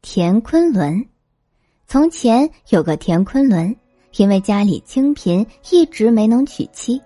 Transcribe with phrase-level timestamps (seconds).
[0.00, 1.04] 田昆仑，
[1.88, 3.74] 从前有个田昆仑，
[4.16, 7.00] 因为家里清贫，一直没能娶妻。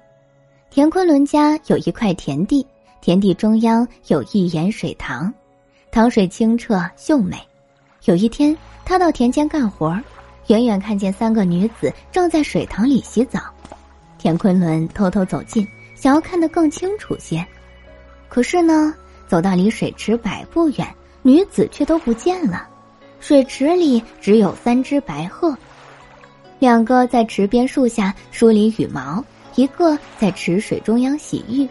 [0.71, 2.65] 田昆仑家有一块田地，
[3.01, 5.33] 田地中央有一眼水塘，
[5.91, 7.37] 塘水清澈秀美。
[8.05, 9.99] 有一天，他到田间干活，
[10.49, 13.41] 远远看见三个女子正在水塘里洗澡。
[14.19, 17.45] 田昆仑偷偷走近，想要看得更清楚些。
[18.29, 18.95] 可是呢，
[19.27, 20.87] 走到离水池百步远，
[21.23, 22.69] 女子却都不见了。
[23.23, 25.57] 水池里只有三只白鹤，
[26.59, 31.67] 两个在池边树下梳理羽毛，一个在池水中央洗浴。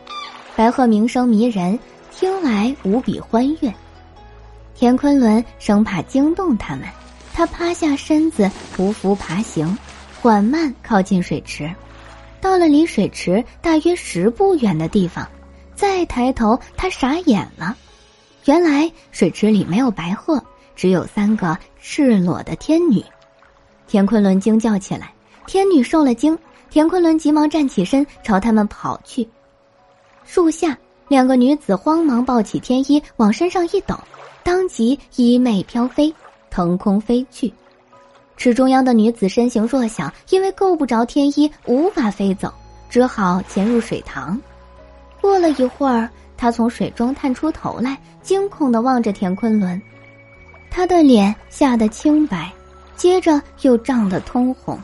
[0.55, 1.77] 白鹤鸣声迷人，
[2.09, 3.71] 听来无比欢悦。
[4.73, 6.87] 田昆仑生怕惊动它们，
[7.33, 9.77] 他趴下身子，匍匐爬行，
[10.21, 11.69] 缓慢靠近水池。
[12.39, 15.27] 到了离水池大约十步远的地方，
[15.75, 17.75] 再抬头，他傻眼了，
[18.45, 20.41] 原来水池里没有白鹤。
[20.81, 23.05] 只有三个赤裸的天女，
[23.85, 25.13] 田昆仑惊叫起来。
[25.45, 26.35] 天女受了惊，
[26.71, 29.29] 田昆仑急忙站起身，朝他们跑去。
[30.25, 30.75] 树下，
[31.07, 33.95] 两个女子慌忙抱起天衣往身上一抖，
[34.41, 36.11] 当即衣袂飘飞，
[36.49, 37.53] 腾空飞去。
[38.35, 42.51] 池中央的女子身形弱小，因为够不着天衣，无法飞走，
[42.89, 44.41] 只好潜入水塘。
[45.21, 49.79] 过了一会儿，她从水中探出头来，惊恐的望着田昆仑。
[50.73, 52.49] 他的脸吓得清白，
[52.95, 54.79] 接着又涨得通红。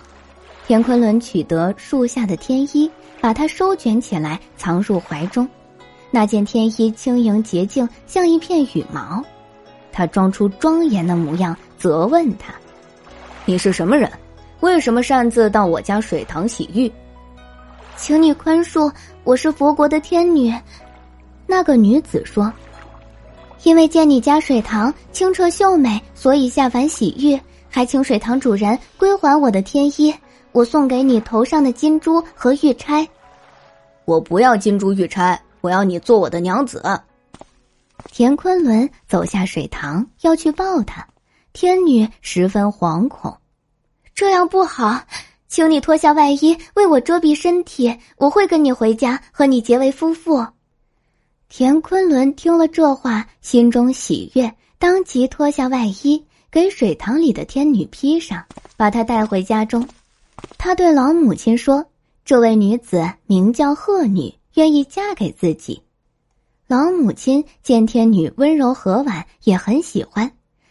[0.68, 5.48] 田昆仑取得树下的天衣，把它收卷起来，藏入怀中。
[6.12, 9.24] 那件天衣轻盈洁净，像一片羽毛。
[9.90, 12.54] 他装出庄严的模样，责问他
[13.46, 14.12] ：“你是什么人？
[14.60, 16.92] 为什么擅自到我家水塘洗浴？”
[17.96, 18.92] 请你宽恕，
[19.24, 20.54] 我是佛国的天女。
[21.48, 22.52] 那个女子说。
[23.64, 30.14] 因为见你家水塘清澈秀美，所以下凡洗浴，还请水塘主人归还我的天衣。
[30.54, 33.08] 我送给你头上的金珠和玉钗。
[34.06, 36.82] 我不要金珠玉钗，我要你做我的娘子。
[38.12, 41.06] 田昆仑走下水塘要去抱她，
[41.52, 43.36] 天女十分惶恐，
[44.16, 45.00] 这样不好，
[45.48, 50.46] 请你脱下外衣为我遮蔽身体，我会跟你回家和你结为夫妇。
[51.50, 58.44] 田昆仑听了这话，心中喜悦，当即脱下外衣，给水塘里的天女披上，
[58.76, 59.88] 把她带回家中。
[60.58, 61.86] 他对老母亲说
[62.26, 65.82] ：“这位女子名叫鹤女，愿意嫁给自己。”
[66.68, 70.30] 老母亲见天女温柔和婉，也很喜欢。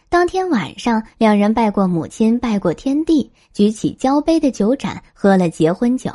[0.09, 6.11] 当天晚上，两人拜过母亲，拜过天地，举起交杯的酒盏，喝了结婚酒。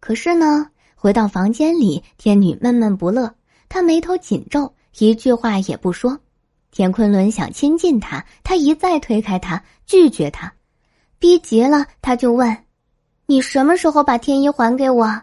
[0.00, 3.34] 可是呢，回到房间里，天女闷闷不乐。
[3.68, 6.18] 他眉头紧皱，一句话也不说。
[6.70, 10.52] 田昆仑想亲近他，他一再推开他，拒绝他，
[11.18, 12.64] 逼急了，他就问
[13.26, 15.22] ：“你什么时候把天衣还给我？”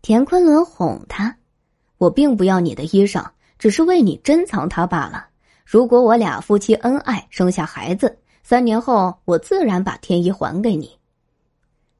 [0.00, 1.36] 田昆仑哄他
[1.98, 3.26] ：“我并不要你的衣裳，
[3.58, 5.26] 只是为你珍藏它罢了。
[5.64, 10.96] 如果我俩夫妻恩爱，生下孩子，三年后我自然把天衣还给你。”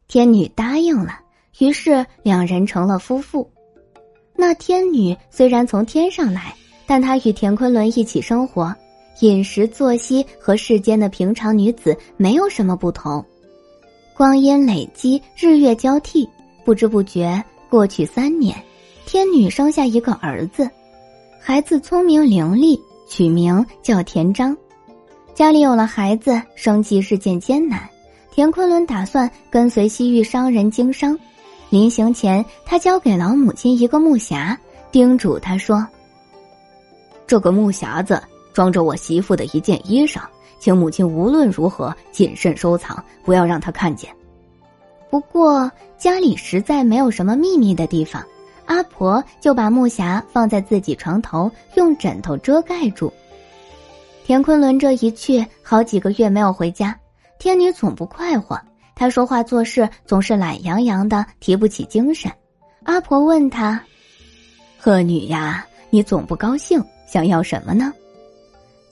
[0.06, 1.21] 天女答应了，
[1.59, 3.50] 于是两人成了夫妇。
[4.41, 6.55] 那天女虽然从天上来，
[6.87, 8.75] 但她与田昆仑一起生活，
[9.21, 13.23] 饮食作息和世间的平常女子没有什么不同。
[14.17, 16.27] 光阴累积，日月交替，
[16.65, 18.56] 不知不觉过去三年，
[19.05, 20.67] 天女生下一个儿子，
[21.39, 22.81] 孩子聪明伶俐，
[23.11, 24.57] 取名叫田章。
[25.34, 27.87] 家里有了孩子，生计日渐艰难，
[28.31, 31.15] 田昆仑打算跟随西域商人经商。
[31.71, 34.57] 临行前，他交给老母亲一个木匣，
[34.91, 35.87] 叮嘱他说
[37.29, 38.21] ：“这个木匣子
[38.53, 40.23] 装着我媳妇的一件衣裳，
[40.59, 44.11] 请母亲无论如何谨慎收藏，不要让她看见。
[45.09, 48.21] 不过家里实在没有什么秘密的地方，
[48.67, 53.13] 阿婆就把木匣放在自己床头，用枕头遮盖住。
[54.25, 56.99] 田昆仑这一去，好几个月没有回家，
[57.39, 58.61] 天女总不快活。”
[59.01, 62.31] 他说话做事总是懒洋洋的，提不起精神。
[62.83, 63.83] 阿婆问他
[64.79, 67.95] ：“鹤女呀，你总不高兴，想要什么呢？”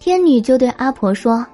[0.01, 1.47] 天女就对阿婆说：“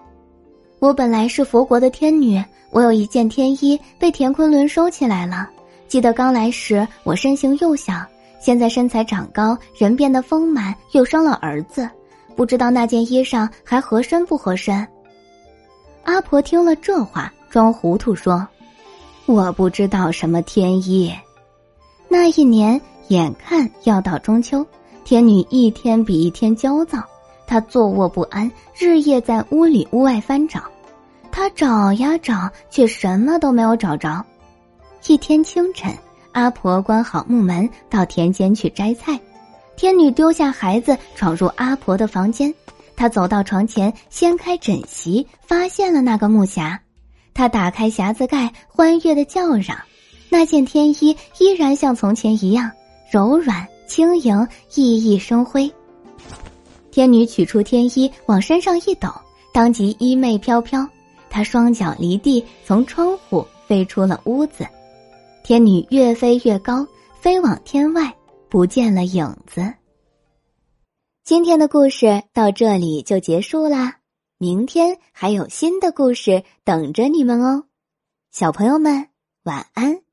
[0.78, 2.40] 我本来是佛国的天女，
[2.70, 5.50] 我有一件天衣被田昆仑收起来了。
[5.88, 8.06] 记得刚来时我身形幼小，
[8.38, 11.90] 现在身材长高，人变得丰满，又生了儿子，
[12.36, 14.86] 不知道那件衣裳还合身不合身。”
[16.06, 17.34] 阿婆听了这话。
[17.54, 18.44] 装糊涂说
[19.26, 21.14] ：“我不知道什么天意。”
[22.10, 24.66] 那一年眼看要到中秋，
[25.04, 27.04] 天女一天比一天焦躁。
[27.46, 30.64] 她坐卧不安，日夜在屋里屋外翻找。
[31.30, 34.20] 她找呀找，却什么都没有找着。
[35.06, 35.96] 一天清晨，
[36.32, 39.16] 阿婆关好木门，到田间去摘菜。
[39.76, 42.52] 天女丢下孩子，闯入阿婆的房间。
[42.96, 46.76] 她走到床前，掀开枕席，发现了那个木匣。
[47.34, 49.76] 她打开匣子盖，欢悦的叫嚷。
[50.30, 52.70] 那件天衣依然像从前一样
[53.10, 55.70] 柔软轻盈，熠熠生辉。
[56.90, 59.08] 天女取出天衣，往身上一抖，
[59.52, 60.88] 当即衣袂飘飘。
[61.28, 64.66] 她双脚离地，从窗户飞出了屋子。
[65.42, 66.86] 天女越飞越高，
[67.20, 68.14] 飞往天外，
[68.48, 69.74] 不见了影子。
[71.24, 73.96] 今天的故事到这里就结束啦，
[74.44, 77.64] 明天还有新的故事等着你们哦，
[78.30, 79.08] 小朋友们
[79.44, 80.03] 晚安。